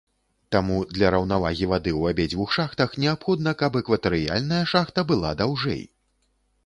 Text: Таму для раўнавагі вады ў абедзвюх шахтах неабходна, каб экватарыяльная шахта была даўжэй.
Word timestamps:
Таму 0.53 0.77
для 0.95 1.09
раўнавагі 1.15 1.67
вады 1.73 1.91
ў 1.99 2.15
абедзвюх 2.15 2.55
шахтах 2.57 2.95
неабходна, 3.03 3.53
каб 3.63 3.79
экватарыяльная 3.83 4.63
шахта 4.73 5.09
была 5.13 5.31
даўжэй. 5.43 5.83